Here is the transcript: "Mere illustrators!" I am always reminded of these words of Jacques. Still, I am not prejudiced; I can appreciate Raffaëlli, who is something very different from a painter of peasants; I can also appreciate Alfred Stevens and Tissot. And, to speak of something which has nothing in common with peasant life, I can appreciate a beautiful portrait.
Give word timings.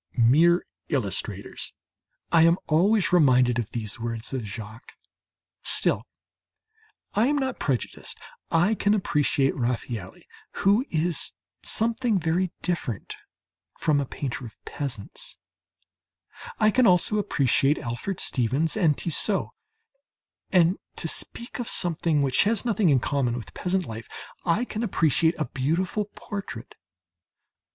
"Mere 0.17 0.65
illustrators!" 0.89 1.75
I 2.31 2.41
am 2.41 2.57
always 2.65 3.13
reminded 3.13 3.59
of 3.59 3.69
these 3.69 3.99
words 3.99 4.33
of 4.33 4.45
Jacques. 4.47 4.93
Still, 5.61 6.07
I 7.13 7.27
am 7.27 7.35
not 7.37 7.59
prejudiced; 7.59 8.17
I 8.49 8.73
can 8.73 8.95
appreciate 8.95 9.53
Raffaëlli, 9.53 10.23
who 10.65 10.83
is 10.89 11.33
something 11.61 12.17
very 12.17 12.51
different 12.63 13.15
from 13.77 13.99
a 14.01 14.07
painter 14.07 14.43
of 14.43 14.57
peasants; 14.65 15.37
I 16.57 16.71
can 16.71 16.87
also 16.87 17.19
appreciate 17.19 17.77
Alfred 17.77 18.19
Stevens 18.19 18.75
and 18.75 18.97
Tissot. 18.97 19.49
And, 20.49 20.79
to 20.95 21.07
speak 21.07 21.59
of 21.59 21.69
something 21.69 22.23
which 22.23 22.45
has 22.45 22.65
nothing 22.65 22.89
in 22.89 22.99
common 23.01 23.35
with 23.35 23.53
peasant 23.53 23.85
life, 23.85 24.07
I 24.45 24.65
can 24.65 24.81
appreciate 24.81 25.35
a 25.37 25.45
beautiful 25.45 26.05
portrait. 26.15 26.73